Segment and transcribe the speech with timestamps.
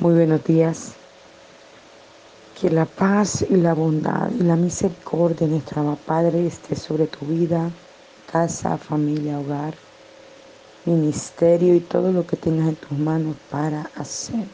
[0.00, 0.92] Muy buenos días.
[2.58, 7.26] Que la paz y la bondad y la misericordia de nuestro Padre esté sobre tu
[7.26, 7.70] vida,
[8.32, 9.74] casa, familia, hogar,
[10.86, 14.46] ministerio y todo lo que tengas en tus manos para hacer.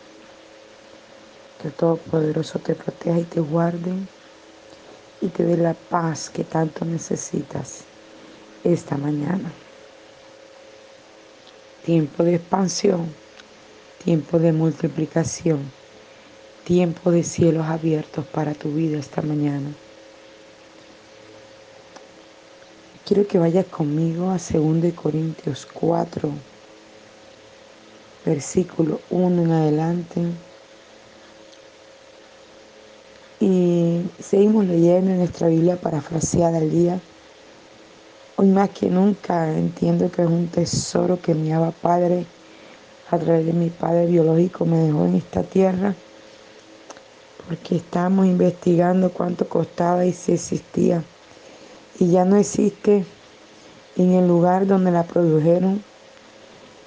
[1.62, 3.92] Que el Todopoderoso te proteja y te guarde
[5.20, 7.84] y te dé la paz que tanto necesitas
[8.64, 9.48] esta mañana.
[11.84, 13.25] Tiempo de expansión
[14.06, 15.58] tiempo de multiplicación,
[16.64, 19.68] tiempo de cielos abiertos para tu vida esta mañana.
[23.04, 26.30] Quiero que vayas conmigo a 2 Corintios 4,
[28.24, 30.20] versículo 1 en adelante.
[33.40, 37.00] Y seguimos leyendo en nuestra Biblia parafraseada al día.
[38.36, 42.24] Hoy más que nunca entiendo que es un tesoro que mi Abba Padre
[43.10, 45.94] a través de mi padre biológico me dejó en esta tierra
[47.46, 51.02] porque estábamos investigando cuánto costaba y si existía.
[51.98, 53.04] Y ya no existe
[53.96, 55.82] en el lugar donde la produjeron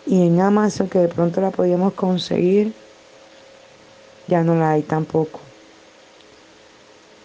[0.05, 2.73] y en Amazon que de pronto la podíamos conseguir,
[4.27, 5.39] ya no la hay tampoco.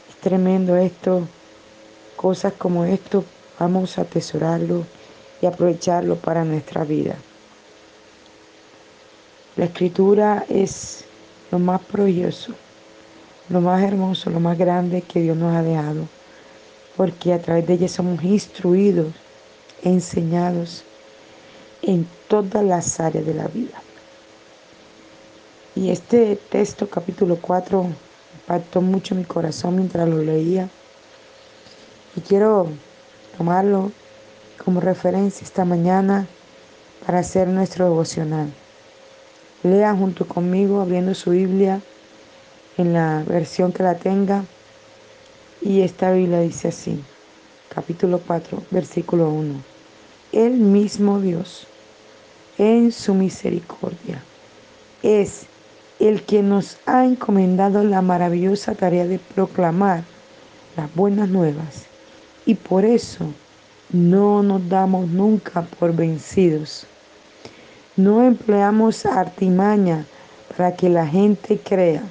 [0.08, 1.26] Es tremendo esto,
[2.16, 3.24] cosas como esto,
[3.58, 4.84] vamos a atesorarlo
[5.42, 7.16] y aprovecharlo para nuestra vida.
[9.56, 11.04] La escritura es
[11.52, 12.54] lo más prodigioso,
[13.48, 16.08] lo más hermoso, lo más grande que Dios nos ha dejado,
[16.96, 19.12] porque a través de ella somos instruidos,
[19.84, 20.82] enseñados
[21.82, 23.80] en todas las áreas de la vida.
[25.76, 27.86] Y este texto, capítulo 4,
[28.40, 30.68] impactó mucho mi corazón mientras lo leía.
[32.16, 32.66] Y quiero
[33.38, 33.92] tomarlo
[34.64, 36.26] como referencia esta mañana
[37.06, 38.52] para hacer nuestro devocional.
[39.64, 41.80] Lea junto conmigo abriendo su Biblia
[42.76, 44.44] en la versión que la tenga.
[45.62, 47.02] Y esta Biblia dice así,
[47.70, 49.54] capítulo 4, versículo 1.
[50.32, 51.66] El mismo Dios,
[52.58, 54.22] en su misericordia,
[55.02, 55.46] es
[55.98, 60.04] el que nos ha encomendado la maravillosa tarea de proclamar
[60.76, 61.86] las buenas nuevas.
[62.44, 63.32] Y por eso
[63.90, 66.86] no nos damos nunca por vencidos.
[67.96, 70.04] No empleamos artimaña
[70.56, 72.02] para que la gente crea.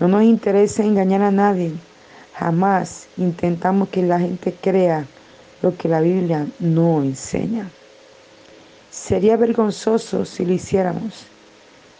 [0.00, 1.74] No nos interesa engañar a nadie.
[2.32, 5.04] Jamás intentamos que la gente crea
[5.60, 7.68] lo que la Biblia no enseña.
[8.90, 11.26] Sería vergonzoso si lo hiciéramos.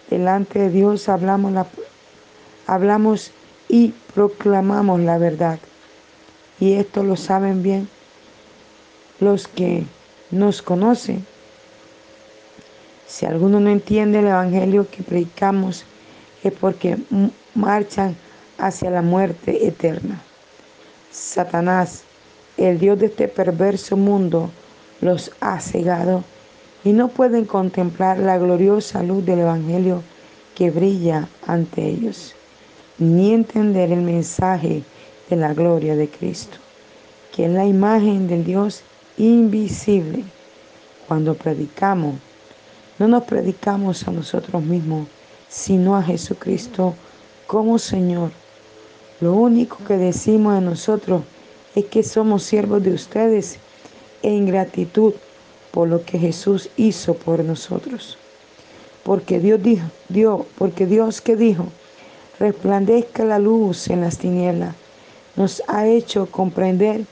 [0.08, 1.66] Delante de Dios hablamos, la,
[2.66, 3.30] hablamos
[3.68, 5.58] y proclamamos la verdad.
[6.58, 7.88] Y esto lo saben bien
[9.20, 9.84] los que
[10.30, 11.26] nos conocen
[13.06, 15.84] si alguno no entiende el Evangelio que predicamos,
[16.42, 16.98] es porque
[17.54, 18.16] marchan
[18.58, 20.20] hacia la muerte eterna.
[21.10, 22.02] Satanás,
[22.56, 24.50] el Dios de este perverso mundo,
[25.00, 26.24] los ha cegado
[26.84, 30.02] y no pueden contemplar la gloriosa luz del Evangelio
[30.54, 32.34] que brilla ante ellos,
[32.98, 34.82] ni entender el mensaje
[35.28, 36.58] de la gloria de Cristo,
[37.34, 38.82] que es la imagen del Dios
[39.16, 40.24] invisible.
[41.08, 42.14] Cuando predicamos,
[42.98, 45.08] no nos predicamos a nosotros mismos,
[45.48, 46.94] sino a Jesucristo
[47.46, 48.30] como Señor.
[49.20, 51.22] Lo único que decimos de nosotros
[51.74, 53.58] es que somos siervos de ustedes
[54.22, 55.14] en gratitud
[55.70, 58.16] por lo que Jesús hizo por nosotros.
[59.02, 61.66] Porque Dios dijo, Dios, porque Dios que dijo,
[62.38, 64.74] resplandezca la luz en las tinieblas,
[65.36, 67.04] nos ha hecho comprender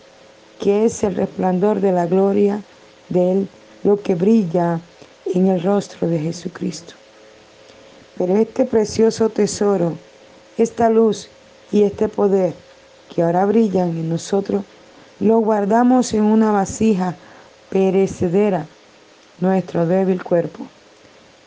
[0.60, 2.62] que es el resplandor de la gloria
[3.08, 3.48] de Él
[3.82, 4.80] lo que brilla
[5.34, 6.94] en el rostro de Jesucristo.
[8.16, 9.96] Pero este precioso tesoro,
[10.58, 11.28] esta luz
[11.70, 12.54] y este poder
[13.14, 14.64] que ahora brillan en nosotros,
[15.20, 17.16] lo guardamos en una vasija
[17.70, 18.66] perecedera,
[19.40, 20.66] nuestro débil cuerpo.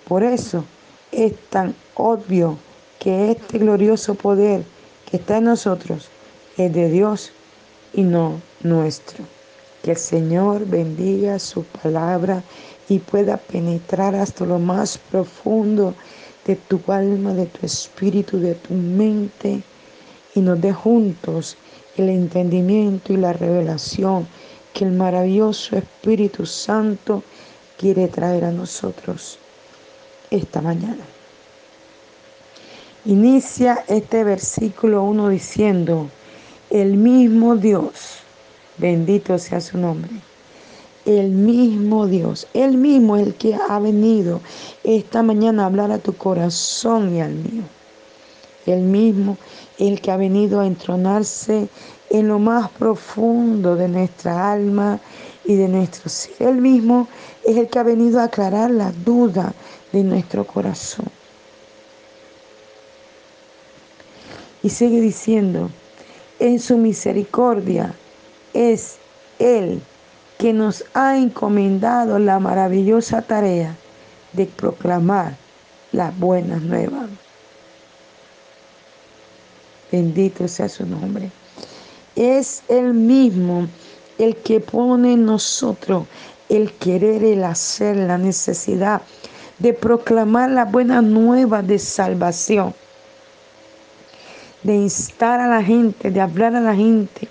[0.07, 0.65] Por eso
[1.11, 2.57] es tan obvio
[2.99, 4.63] que este glorioso poder
[5.09, 6.09] que está en nosotros
[6.57, 7.31] es de Dios
[7.93, 9.23] y no nuestro.
[9.83, 12.43] Que el Señor bendiga su palabra
[12.89, 15.95] y pueda penetrar hasta lo más profundo
[16.45, 19.63] de tu alma, de tu espíritu, de tu mente
[20.35, 21.57] y nos dé juntos
[21.97, 24.27] el entendimiento y la revelación
[24.73, 27.23] que el maravilloso Espíritu Santo
[27.77, 29.39] quiere traer a nosotros
[30.29, 31.03] esta mañana.
[33.05, 36.09] Inicia este versículo 1 diciendo,
[36.69, 38.17] el mismo Dios,
[38.77, 40.11] bendito sea su nombre,
[41.05, 44.41] el mismo Dios, el mismo el que ha venido
[44.83, 47.63] esta mañana a hablar a tu corazón y al mío.
[48.65, 49.37] El mismo
[49.77, 51.67] el que ha venido a entronarse
[52.09, 54.99] en lo más profundo de nuestra alma
[55.43, 56.35] y de nuestro ser.
[56.39, 57.07] Él mismo
[57.43, 59.53] es el que ha venido a aclarar la duda
[59.91, 61.05] de nuestro corazón.
[64.63, 65.69] Y sigue diciendo,
[66.39, 67.93] en su misericordia
[68.53, 68.95] es
[69.37, 69.81] Él
[70.37, 73.75] que nos ha encomendado la maravillosa tarea
[74.33, 75.35] de proclamar
[75.91, 77.09] las buenas nuevas.
[79.91, 81.31] Bendito sea su nombre.
[82.15, 83.67] Es Él mismo
[84.17, 86.05] el que pone en nosotros
[86.49, 89.01] el querer, el hacer, la necesidad
[89.59, 92.73] de proclamar la buena nueva de salvación,
[94.63, 97.27] de instar a la gente, de hablar a la gente,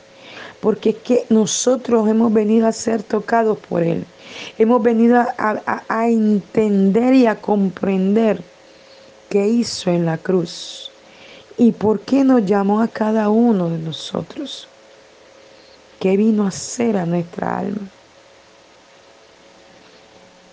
[0.65, 4.07] porque es que nosotros hemos venido a ser tocados por Él,
[4.57, 8.41] hemos venido a, a entender y a comprender
[9.29, 10.91] qué hizo en la cruz
[11.59, 14.67] y por qué nos llamó a cada uno de nosotros.
[16.01, 17.87] ¿Qué vino a hacer a nuestra alma?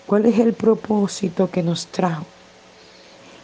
[0.08, 2.26] ¿Cuál es el propósito que nos trajo?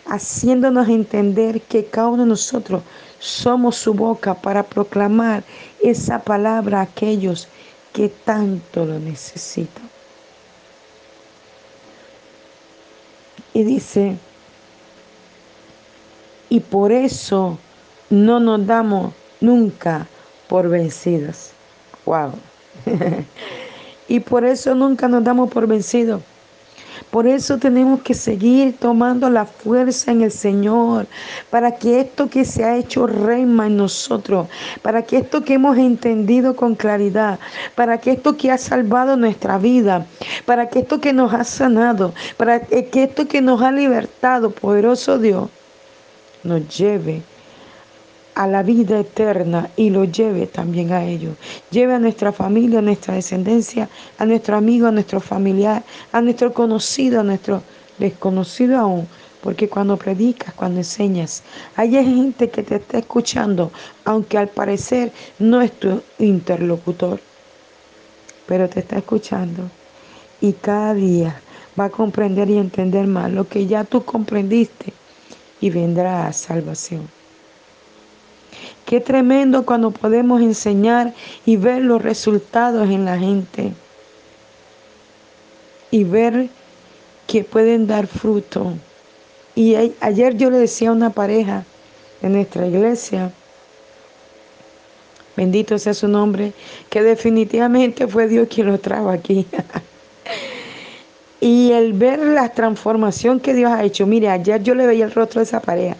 [0.10, 2.82] Haciéndonos entender que cada uno de nosotros
[3.20, 5.44] somos su boca para proclamar
[5.84, 7.48] esa palabra a aquellos
[7.94, 9.90] que tanto lo necesitan.
[13.54, 14.18] Y dice,
[16.50, 17.58] y por eso
[18.10, 20.08] no nos damos nunca
[20.48, 21.50] por vencidos.
[22.06, 22.34] Wow.
[24.08, 26.22] y por eso nunca nos damos por vencidos.
[27.12, 31.08] Por eso tenemos que seguir tomando la fuerza en el Señor,
[31.50, 34.48] para que esto que se ha hecho reina en nosotros,
[34.82, 37.40] para que esto que hemos entendido con claridad,
[37.76, 40.06] para que esto que ha salvado nuestra vida,
[40.46, 45.18] para que esto que nos ha sanado, para que esto que nos ha libertado, poderoso
[45.18, 45.50] Dios,
[46.44, 47.22] nos lleve
[48.38, 51.36] a la vida eterna y lo lleve también a ellos.
[51.72, 53.90] Lleve a nuestra familia, a nuestra descendencia,
[54.20, 57.64] a nuestro amigo, a nuestro familiar, a nuestro conocido, a nuestro
[57.98, 59.08] desconocido aún.
[59.42, 61.42] Porque cuando predicas, cuando enseñas,
[61.76, 63.72] hay gente que te está escuchando,
[64.06, 67.20] aunque al parecer no es tu interlocutor,
[68.46, 69.64] pero te está escuchando.
[70.42, 71.42] Y cada día
[71.80, 74.94] va a comprender y entender más lo que ya tú comprendiste
[75.60, 77.17] y vendrá a salvación.
[78.88, 81.14] Qué tremendo cuando podemos enseñar
[81.46, 83.74] y ver los resultados en la gente.
[85.92, 86.48] Y ver
[87.28, 88.76] que pueden dar fruto.
[89.56, 91.66] Y ayer yo le decía a una pareja
[92.22, 93.34] de nuestra iglesia,
[95.36, 96.54] bendito sea su nombre,
[96.90, 99.46] que definitivamente fue Dios quien lo trajo aquí.
[101.42, 105.12] y el ver la transformación que Dios ha hecho, mire, ayer yo le veía el
[105.12, 105.98] rostro de esa pareja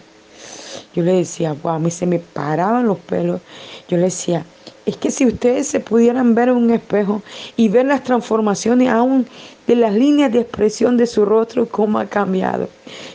[0.98, 3.40] yo le decía, wow, a mí se me paraban los pelos.
[3.88, 4.44] Yo le decía,
[4.84, 7.22] es que si ustedes se pudieran ver en un espejo
[7.56, 9.24] y ver las transformaciones aún
[9.68, 12.68] de las líneas de expresión de su rostro, cómo ha cambiado.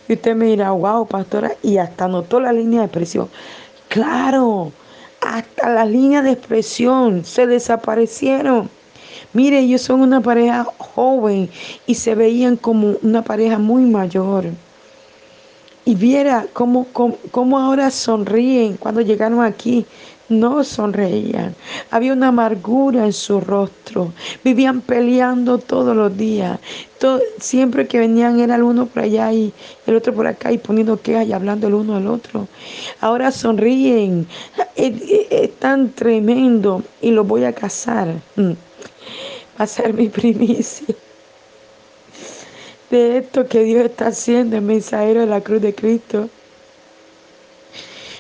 [0.08, 3.28] Y usted me dirá, wow, pastora, y hasta notó la línea de expresión.
[3.90, 4.72] Claro,
[5.20, 8.70] hasta las líneas de expresión se desaparecieron.
[9.34, 11.50] Mire, ellos son una pareja joven
[11.86, 14.46] y se veían como una pareja muy mayor
[15.86, 16.88] y viera cómo,
[17.32, 19.86] cómo, ahora sonríen cuando llegaron aquí.
[20.30, 21.54] No sonreían.
[21.92, 24.14] Había una amargura en su rostro.
[24.44, 26.60] Vivían peleando todos los días.
[27.40, 29.52] siempre que venían era el uno por allá y
[29.86, 32.48] el otro por acá y poniendo quejas y hablando el uno al otro.
[33.02, 34.26] Ahora sonríen.
[34.76, 38.08] Es, tan tremendo y lo voy a casar.
[38.38, 38.52] Mm.
[39.60, 40.96] Va a ser mi primicia
[42.98, 46.30] de esto que Dios está haciendo en mensajero de la cruz de Cristo.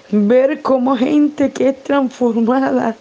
[0.10, 2.96] Ver cómo gente que es transformada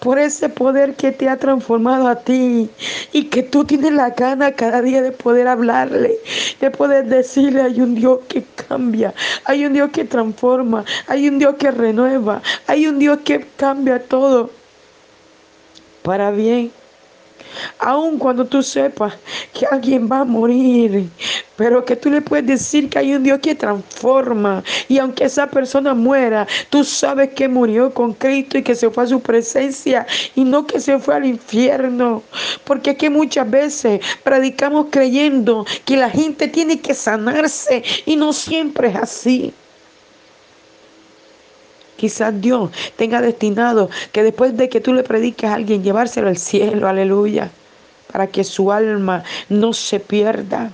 [0.00, 2.68] por ese poder que te ha transformado a ti
[3.12, 6.18] y que tú tienes la gana cada día de poder hablarle,
[6.60, 11.38] de poder decirle, hay un Dios que cambia, hay un Dios que transforma, hay un
[11.38, 14.50] Dios que renueva, hay un Dios que cambia todo
[16.02, 16.70] para bien.
[17.78, 19.14] Aun cuando tú sepas
[19.52, 21.08] que alguien va a morir,
[21.56, 24.62] pero que tú le puedes decir que hay un Dios que transforma.
[24.88, 29.04] Y aunque esa persona muera, tú sabes que murió con Cristo y que se fue
[29.04, 32.22] a su presencia y no que se fue al infierno.
[32.64, 38.32] Porque es que muchas veces predicamos creyendo que la gente tiene que sanarse y no
[38.32, 39.54] siempre es así.
[42.02, 46.36] Quizás Dios tenga destinado que después de que tú le prediques a alguien, llevárselo al
[46.36, 47.48] cielo, aleluya.
[48.10, 50.72] para que su alma no se pierda.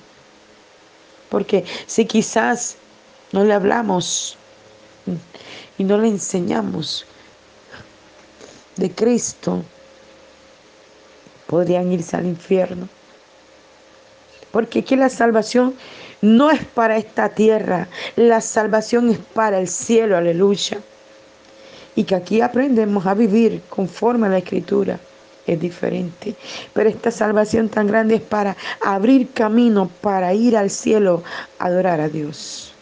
[1.29, 2.77] Porque si quizás
[3.31, 4.39] no le hablamos
[5.77, 7.05] y no le enseñamos
[8.75, 9.61] de Cristo,
[11.45, 12.89] podrían irse al infierno.
[14.49, 15.75] Porque aquí la salvación
[16.21, 20.79] no es para esta tierra, la salvación es para el cielo, aleluya.
[21.95, 24.99] Y que aquí aprendemos a vivir conforme a la escritura
[25.45, 26.35] es diferente.
[26.73, 31.23] Pero esta salvación tan grande es para abrir camino para ir al cielo
[31.57, 32.73] a adorar a Dios.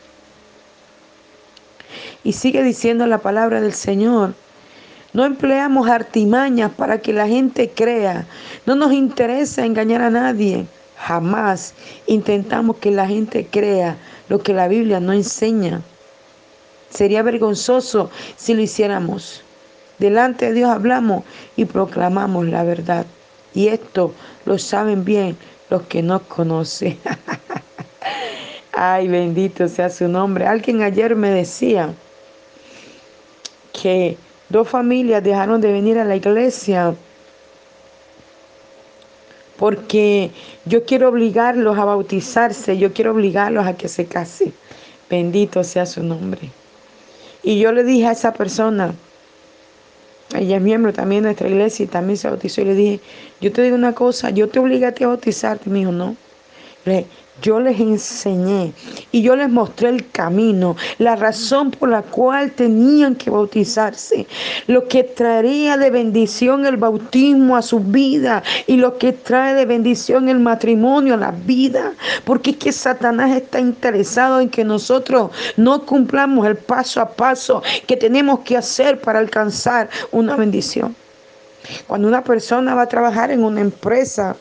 [2.23, 4.33] Y sigue diciendo la palabra del Señor.
[5.13, 8.27] No empleamos artimañas para que la gente crea.
[8.65, 10.67] No nos interesa engañar a nadie.
[10.97, 11.73] Jamás
[12.05, 13.95] intentamos que la gente crea
[14.29, 15.81] lo que la Biblia no enseña.
[16.89, 19.43] Sería vergonzoso si lo hiciéramos.
[19.99, 21.23] Delante de Dios hablamos
[21.55, 23.05] y proclamamos la verdad.
[23.53, 24.13] Y esto
[24.45, 25.37] lo saben bien
[25.69, 26.97] los que no conocen.
[28.71, 30.45] Ay, bendito sea su nombre.
[30.45, 31.93] Alguien ayer me decía
[33.73, 34.17] que
[34.49, 36.93] dos familias dejaron de venir a la iglesia
[39.57, 40.31] porque
[40.65, 44.53] yo quiero obligarlos a bautizarse, yo quiero obligarlos a que se casen.
[45.09, 46.51] Bendito sea su nombre.
[47.47, 48.93] Y yo le dije a esa persona,
[50.35, 52.59] ella es miembro también de nuestra iglesia y también se bautizó.
[52.59, 52.99] Y le dije,
[53.39, 55.69] yo te digo una cosa, yo te obligo a ti a bautizarte.
[55.69, 56.17] Me dijo, no.
[56.83, 57.05] Le
[57.41, 58.73] yo les enseñé
[59.11, 64.27] y yo les mostré el camino, la razón por la cual tenían que bautizarse,
[64.67, 69.65] lo que traería de bendición el bautismo a su vida y lo que trae de
[69.65, 71.93] bendición el matrimonio a la vida,
[72.25, 77.61] porque es que Satanás está interesado en que nosotros no cumplamos el paso a paso
[77.85, 80.95] que tenemos que hacer para alcanzar una bendición.
[81.85, 84.35] Cuando una persona va a trabajar en una empresa,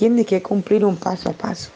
[0.00, 1.68] tiene que cumplir un paso a paso.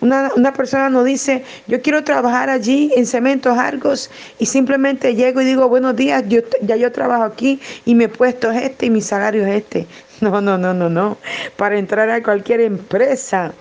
[0.00, 5.44] Una, persona no dice, yo quiero trabajar allí en Cementos Argos y simplemente llego y
[5.44, 9.02] digo, buenos días, yo, ya yo trabajo aquí y mi puesto es este y mi
[9.02, 9.86] salario es este.
[10.22, 11.16] No, no, no, no, no.
[11.56, 13.52] Para entrar a cualquier empresa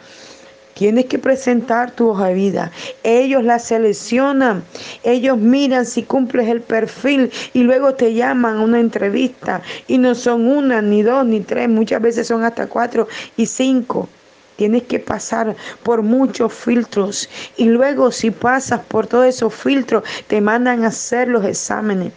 [0.80, 2.72] Tienes que presentar tu hoja de vida.
[3.04, 4.64] Ellos la seleccionan.
[5.04, 9.62] Ellos miran si cumples el perfil y luego te llaman a una entrevista.
[9.90, 11.68] Y no son una, ni dos, ni tres.
[11.68, 14.08] Muchas veces son hasta cuatro y cinco.
[14.56, 17.30] Tienes que pasar por muchos filtros.
[17.58, 22.14] Y luego si pasas por todos esos filtros, te mandan a hacer los exámenes.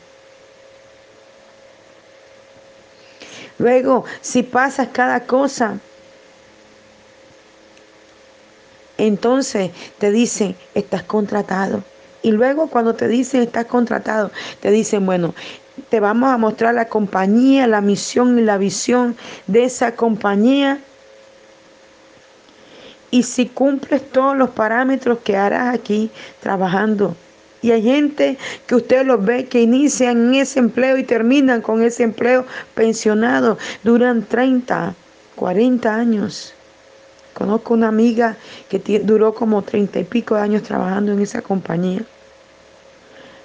[3.59, 5.81] Luego, si pasas cada cosa,
[8.99, 11.83] entonces te dicen, estás contratado.
[12.23, 14.31] Y luego cuando te dicen, estás contratado,
[14.61, 15.35] te dicen, bueno,
[15.89, 20.79] te vamos a mostrar la compañía, la misión y la visión de esa compañía.
[23.11, 27.17] Y si cumples todos los parámetros que harás aquí trabajando.
[27.61, 31.83] Y hay gente que usted los ve que inician en ese empleo y terminan con
[31.83, 32.45] ese empleo
[32.75, 33.57] pensionado.
[33.85, 34.95] Duran 30,
[35.37, 36.55] 40 años.
[37.35, 38.37] Conozco una amiga
[38.69, 42.03] que duró como treinta y pico de años trabajando en esa compañía.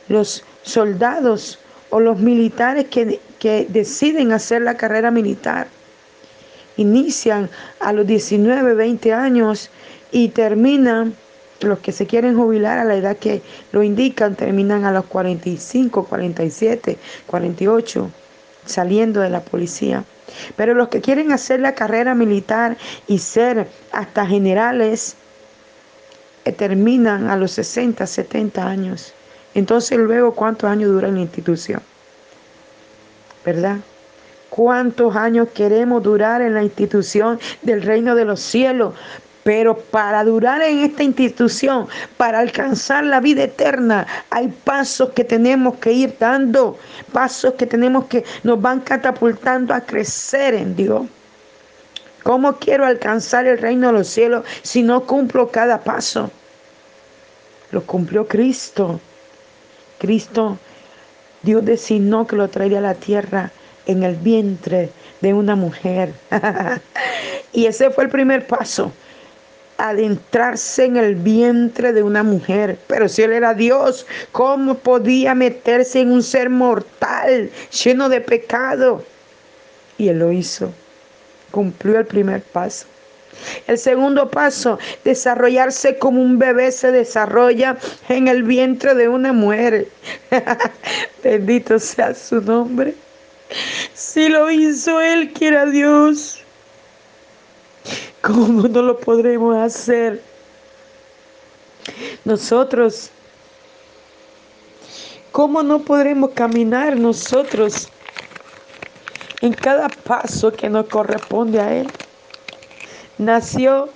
[0.09, 5.67] Los soldados o los militares que, que deciden hacer la carrera militar
[6.77, 9.69] inician a los 19, 20 años
[10.11, 11.15] y terminan,
[11.61, 13.41] los que se quieren jubilar a la edad que
[13.71, 18.11] lo indican, terminan a los 45, 47, 48,
[18.65, 20.03] saliendo de la policía.
[20.55, 25.15] Pero los que quieren hacer la carrera militar y ser hasta generales,
[26.45, 29.13] eh, terminan a los 60, 70 años.
[29.53, 31.81] Entonces luego, ¿cuántos años dura la institución?
[33.43, 33.77] ¿Verdad?
[34.49, 38.93] ¿Cuántos años queremos durar en la institución del reino de los cielos?
[39.47, 41.87] Pero para durar en esta institución,
[42.17, 46.77] para alcanzar la vida eterna, hay pasos que tenemos que ir dando,
[47.13, 51.03] pasos que tenemos que nos van catapultando a crecer en Dios.
[52.23, 56.29] ¿Cómo quiero alcanzar el reino de los cielos si no cumplo cada paso?
[57.71, 58.99] Lo cumplió Cristo.
[59.97, 60.57] Cristo,
[61.41, 63.51] Dios designó que lo traería a la tierra
[63.85, 64.89] en el vientre
[65.21, 66.11] de una mujer.
[67.53, 68.91] y ese fue el primer paso
[69.77, 72.77] adentrarse en el vientre de una mujer.
[72.87, 77.49] Pero si él era Dios, ¿cómo podía meterse en un ser mortal
[77.83, 79.03] lleno de pecado?
[79.97, 80.71] Y él lo hizo.
[81.51, 82.85] Cumplió el primer paso.
[83.67, 87.77] El segundo paso, desarrollarse como un bebé se desarrolla
[88.09, 89.87] en el vientre de una mujer.
[91.23, 92.95] Bendito sea su nombre.
[93.93, 96.43] Si lo hizo Él, quiera Dios,
[98.27, 100.21] ¿cómo no lo podremos hacer?
[102.25, 103.09] Nosotros,
[105.31, 107.87] ¿cómo no podremos caminar nosotros
[109.39, 111.87] en cada paso que nos corresponde a Él?
[113.17, 113.89] Nació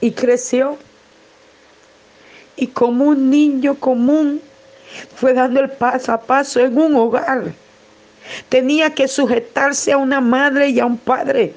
[0.00, 0.78] y creció
[2.56, 4.40] y como un niño común
[5.16, 7.52] fue dando el paso a paso en un hogar.
[8.48, 11.54] Tenía que sujetarse a una madre y a un padre.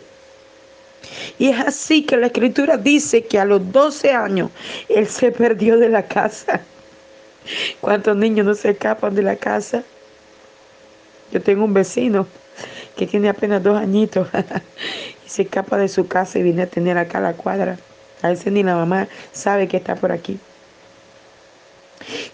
[1.37, 4.49] Y es así que la escritura dice que a los 12 años
[4.89, 6.61] él se perdió de la casa.
[7.81, 9.83] ¿Cuántos niños no se escapan de la casa?
[11.31, 12.27] Yo tengo un vecino
[12.95, 14.27] que tiene apenas dos añitos
[15.25, 17.77] y se escapa de su casa y viene a tener acá la cuadra.
[18.21, 20.39] A veces ni la mamá sabe que está por aquí.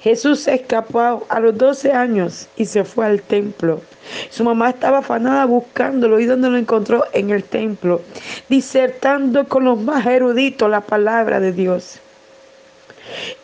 [0.01, 3.81] Jesús escapó a los 12 años y se fue al templo.
[4.29, 8.01] Su mamá estaba afanada buscándolo y donde lo encontró en el templo,
[8.47, 11.99] disertando con los más eruditos la palabra de Dios.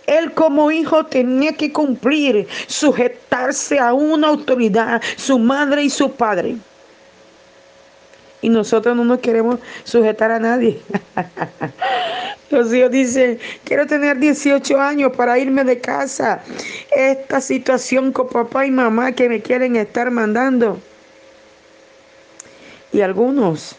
[0.08, 6.56] Él como hijo tenía que cumplir, sujetarse a una autoridad, su madre y su padre.
[8.42, 10.80] Y nosotros no nos queremos sujetar a nadie.
[12.56, 16.42] Los hijos dicen, quiero tener 18 años para irme de casa.
[16.96, 20.80] Esta situación con papá y mamá que me quieren estar mandando.
[22.94, 23.76] Y algunos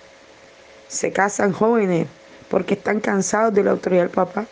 [0.89, 2.07] se casan jóvenes
[2.51, 4.45] porque están cansados de la autoridad del papá.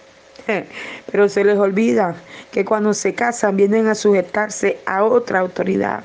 [1.12, 2.16] Pero se les olvida
[2.50, 6.02] que cuando se casan vienen a sujetarse a otra autoridad.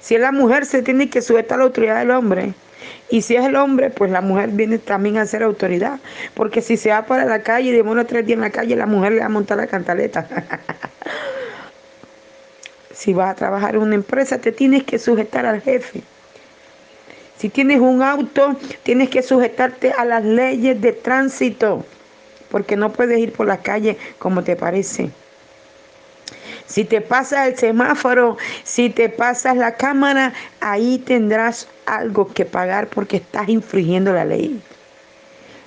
[0.00, 2.54] Si es la mujer, se tiene que sujetar a la autoridad del hombre.
[3.10, 6.00] Y si es el hombre, pues la mujer viene también a ser autoridad.
[6.34, 8.86] Porque si se va para la calle y demora tres días en la calle, la
[8.86, 10.26] mujer le va a montar la cantaleta.
[12.92, 16.02] si vas a trabajar en una empresa, te tienes que sujetar al jefe.
[17.38, 21.84] Si tienes un auto, tienes que sujetarte a las leyes de tránsito.
[22.50, 25.10] Porque no puedes ir por la calle como te parece.
[26.66, 32.88] Si te pasas el semáforo, si te pasas la cámara, ahí tendrás algo que pagar
[32.88, 34.60] porque estás infringiendo la ley.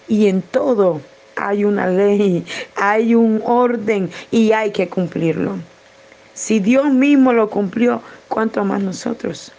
[0.07, 1.01] Y en todo
[1.35, 5.57] hay una ley, hay un orden y hay que cumplirlo.
[6.33, 9.51] Si Dios mismo lo cumplió, ¿cuánto más nosotros?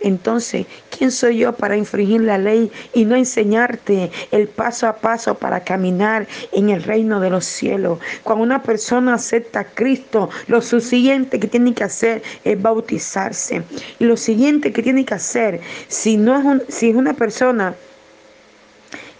[0.00, 5.34] Entonces, ¿quién soy yo para infringir la ley y no enseñarte el paso a paso
[5.34, 7.98] para caminar en el reino de los cielos?
[8.22, 13.62] Cuando una persona acepta a Cristo, lo siguiente que tiene que hacer es bautizarse.
[13.98, 17.74] Y lo siguiente que tiene que hacer, si no es, si es una persona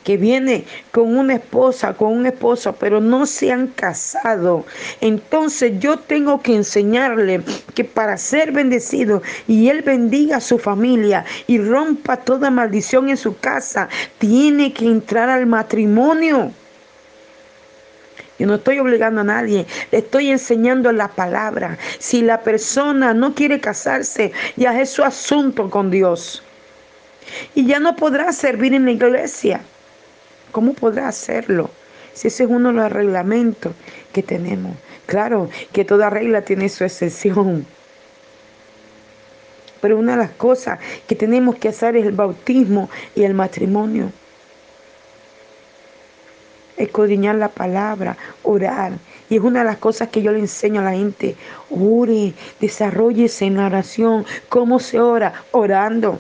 [0.07, 4.65] que viene con una esposa, con un esposo, pero no se han casado.
[5.01, 7.43] Entonces yo tengo que enseñarle
[7.75, 13.17] que para ser bendecido y él bendiga a su familia y rompa toda maldición en
[13.17, 13.89] su casa,
[14.19, 16.53] tiene que entrar al matrimonio.
[18.39, 21.79] Yo no estoy obligando a nadie, le estoy enseñando la palabra.
[21.99, 26.45] Si la persona no quiere casarse, ya es su asunto con Dios.
[27.57, 29.63] Y ya no podrá servir en la iglesia.
[30.57, 31.69] ¿Cómo podrá hacerlo?
[32.15, 33.75] Si ese es uno de los reglamentos
[34.15, 34.75] que tenemos.
[35.05, 37.67] Claro que toda regla tiene su excepción.
[39.83, 44.11] Pero una de las cosas que tenemos que hacer es el bautismo y el matrimonio.
[46.79, 48.93] Escudriñar la palabra, orar.
[49.29, 51.37] Y es una de las cosas que yo le enseño a la gente.
[51.69, 54.25] Ore, desarrollese en la oración.
[54.49, 55.35] ¿Cómo se ora?
[55.53, 56.19] Orando.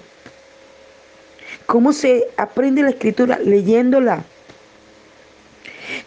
[1.66, 3.38] ¿Cómo se aprende la escritura?
[3.38, 4.24] Leyéndola.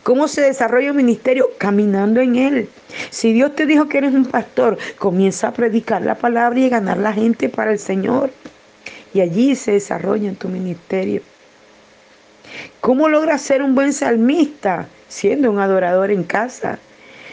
[0.03, 1.49] ¿Cómo se desarrolla un ministerio?
[1.57, 2.69] Caminando en él.
[3.09, 6.97] Si Dios te dijo que eres un pastor, comienza a predicar la palabra y ganar
[6.97, 8.31] la gente para el Señor.
[9.13, 11.21] Y allí se desarrolla en tu ministerio.
[12.79, 14.87] ¿Cómo logras ser un buen salmista?
[15.07, 16.79] Siendo un adorador en casa.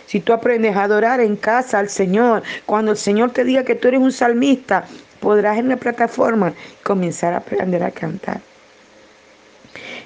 [0.06, 3.74] Si tú aprendes a adorar en casa al Señor, cuando el Señor te diga que
[3.74, 4.86] tú eres un salmista,
[5.20, 8.40] podrás en la plataforma comenzar a aprender a cantar.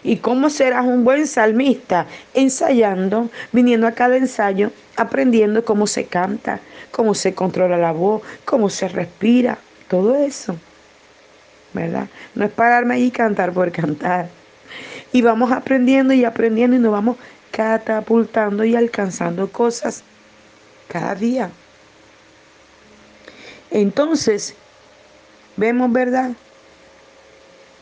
[0.02, 2.06] ¿Y cómo serás un buen salmista?
[2.32, 8.70] Ensayando, viniendo a cada ensayo, aprendiendo cómo se canta, cómo se controla la voz, cómo
[8.70, 10.56] se respira, todo eso.
[11.74, 12.08] ¿Verdad?
[12.34, 14.28] No es pararme ahí y cantar por cantar.
[15.12, 17.16] Y vamos aprendiendo y aprendiendo y nos vamos
[17.50, 20.02] catapultando y alcanzando cosas
[20.88, 21.50] cada día.
[23.70, 24.54] Entonces,
[25.56, 26.32] Vemos, ¿verdad?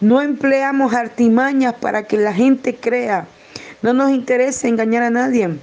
[0.01, 3.27] No empleamos artimañas para que la gente crea.
[3.83, 5.59] No nos interesa engañar a nadie.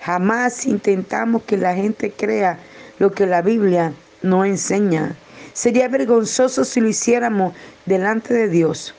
[0.00, 2.58] Jamás intentamos que la gente crea
[2.98, 5.16] lo que la Biblia no enseña.
[5.52, 7.54] Sería vergonzoso si lo hiciéramos
[7.86, 8.94] delante de Dios.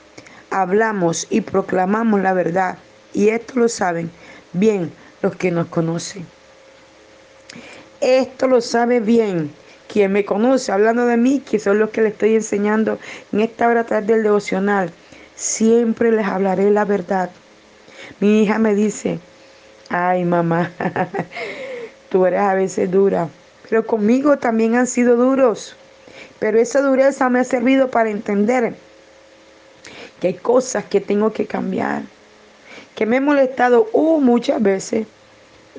[0.50, 2.78] Hablamos y proclamamos la verdad
[3.12, 4.10] y esto lo saben
[4.52, 6.26] bien los que nos conocen.
[8.00, 9.50] Esto lo sabe bien
[9.94, 12.98] quien me conoce, hablando de mí, que son los que le estoy enseñando
[13.32, 14.90] en esta hora tarde del devocional.
[15.36, 17.30] Siempre les hablaré la verdad.
[18.18, 19.20] Mi hija me dice,
[19.90, 20.72] ay mamá,
[22.08, 23.28] tú eres a veces dura,
[23.70, 25.76] pero conmigo también han sido duros.
[26.40, 28.74] Pero esa dureza me ha servido para entender
[30.20, 32.02] que hay cosas que tengo que cambiar,
[32.96, 35.06] que me he molestado uh, muchas veces.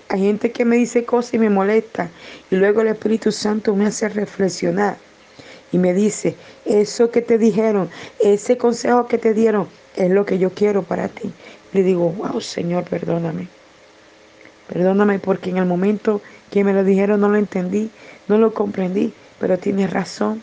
[0.09, 2.09] Hay gente que me dice cosas y me molesta
[2.51, 4.97] y luego el Espíritu Santo me hace reflexionar
[5.71, 7.89] y me dice, eso que te dijeron,
[8.19, 11.31] ese consejo que te dieron, es lo que yo quiero para ti.
[11.73, 13.47] Le digo, wow, Señor, perdóname.
[14.67, 17.89] Perdóname porque en el momento que me lo dijeron no lo entendí,
[18.27, 20.41] no lo comprendí, pero tienes razón.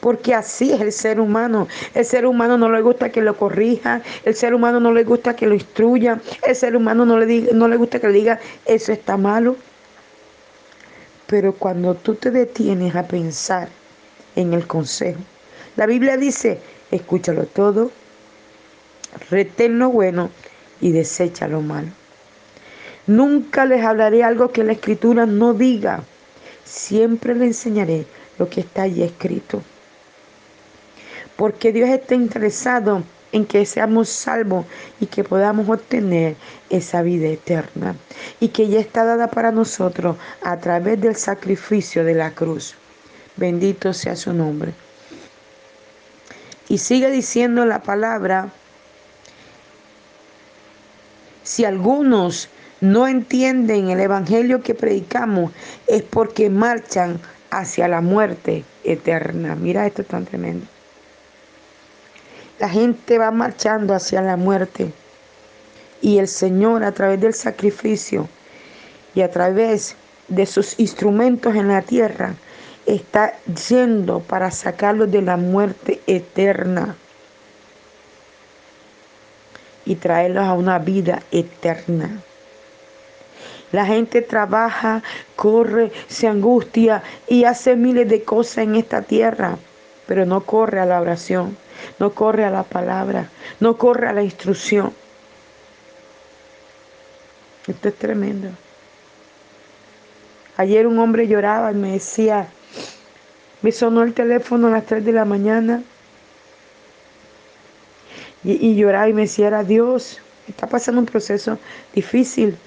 [0.00, 1.68] Porque así es el ser humano.
[1.94, 5.36] El ser humano no le gusta que lo corrija, el ser humano no le gusta
[5.36, 8.92] que lo instruya, el ser humano no le, no le gusta que le diga, eso
[8.92, 9.56] está malo.
[11.26, 13.68] Pero cuando tú te detienes a pensar
[14.36, 15.20] en el consejo,
[15.76, 16.58] la Biblia dice,
[16.90, 17.90] escúchalo todo,
[19.30, 20.30] retén lo bueno
[20.80, 21.88] y desecha lo malo.
[23.06, 26.02] Nunca les hablaré algo que la escritura no diga.
[26.64, 28.06] Siempre le enseñaré
[28.38, 29.62] lo que está allí escrito.
[31.40, 34.66] Porque Dios está interesado en que seamos salvos
[35.00, 36.36] y que podamos obtener
[36.68, 37.96] esa vida eterna.
[38.40, 42.74] Y que ya está dada para nosotros a través del sacrificio de la cruz.
[43.36, 44.74] Bendito sea su nombre.
[46.68, 48.50] Y sigue diciendo la palabra,
[51.42, 52.50] si algunos
[52.82, 55.52] no entienden el Evangelio que predicamos,
[55.86, 57.18] es porque marchan
[57.50, 59.56] hacia la muerte eterna.
[59.56, 60.66] Mira esto tan tremendo.
[62.60, 64.92] La gente va marchando hacia la muerte.
[66.02, 68.28] Y el Señor a través del sacrificio
[69.14, 69.96] y a través
[70.28, 72.34] de sus instrumentos en la tierra
[72.84, 73.34] está
[73.68, 76.96] yendo para sacarlos de la muerte eterna
[79.86, 82.20] y traerlos a una vida eterna.
[83.72, 85.02] La gente trabaja,
[85.34, 89.56] corre, se angustia y hace miles de cosas en esta tierra,
[90.10, 91.56] pero no corre a la oración,
[92.00, 93.28] no corre a la palabra,
[93.60, 94.92] no corre a la instrucción.
[97.68, 98.48] Esto es tremendo.
[100.56, 102.48] Ayer un hombre lloraba y me decía,
[103.62, 105.80] me sonó el teléfono a las 3 de la mañana
[108.42, 110.18] y, lloraba y me decía, era Dios,
[110.48, 111.56] está pasando un proceso
[111.94, 112.58] difícil.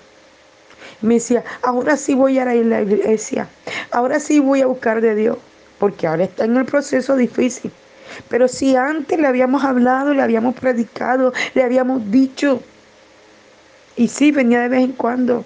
[1.01, 3.49] Me decía, ahora sí voy a ir a la iglesia,
[3.91, 5.38] ahora sí voy a buscar de Dios,
[5.84, 7.69] porque ahora está en el proceso difícil.
[8.30, 12.62] Pero si antes le habíamos hablado, le habíamos predicado, le habíamos dicho,
[13.98, 15.43] y sí, venía de vez en cuando.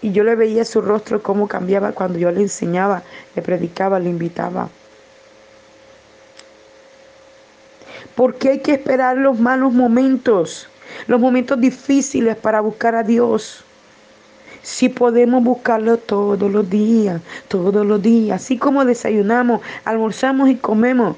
[0.00, 3.02] Y yo le veía su rostro cómo cambiaba cuando yo le enseñaba,
[3.34, 4.70] le predicaba, le invitaba.
[8.14, 10.66] Porque hay que esperar los malos momentos,
[11.08, 13.65] los momentos difíciles para buscar a Dios.
[14.66, 21.14] Si podemos buscarlo todos los días, todos los días, así como desayunamos, almorzamos y comemos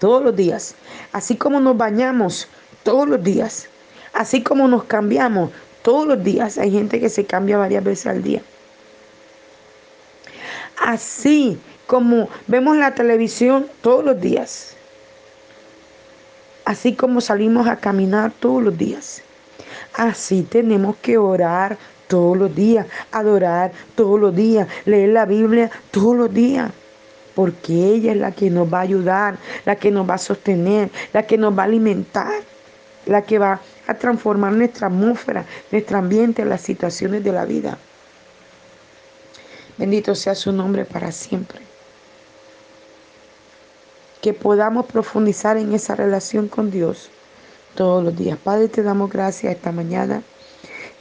[0.00, 0.74] todos los días,
[1.12, 2.48] así como nos bañamos
[2.82, 3.68] todos los días,
[4.12, 6.58] así como nos cambiamos todos los días.
[6.58, 8.42] Hay gente que se cambia varias veces al día.
[10.84, 14.74] Así como vemos la televisión todos los días,
[16.64, 19.22] así como salimos a caminar todos los días.
[19.94, 21.78] Así tenemos que orar
[22.08, 26.70] todos los días, adorar todos los días, leer la Biblia todos los días.
[27.34, 30.90] Porque ella es la que nos va a ayudar, la que nos va a sostener,
[31.12, 32.40] la que nos va a alimentar,
[33.04, 37.76] la que va a transformar nuestra atmósfera, nuestro ambiente, las situaciones de la vida.
[39.76, 41.66] Bendito sea su nombre para siempre
[44.26, 47.10] que podamos profundizar en esa relación con Dios
[47.76, 48.36] todos los días.
[48.36, 50.24] Padre, te damos gracias esta mañana.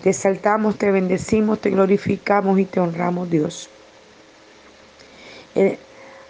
[0.06, 3.72] Te exaltamos, te bendecimos, te glorificamos y te honramos, Dios.
[5.56, 5.80] Eh,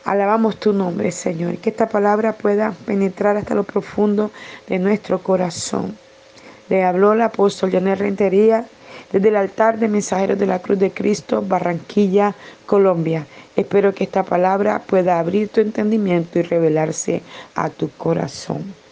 [0.05, 1.57] alabamos tu nombre, Señor.
[1.57, 4.31] Que esta palabra pueda penetrar hasta lo profundo
[4.69, 5.97] de nuestro corazón.
[6.69, 8.65] Le habló el apóstol Janel Rentería
[9.11, 12.33] desde el altar de mensajeros de la Cruz de Cristo, Barranquilla,
[12.65, 13.27] Colombia.
[13.57, 17.23] Espero que esta palabra pueda abrir tu entendimiento y revelarse
[17.55, 18.84] a tu corazón.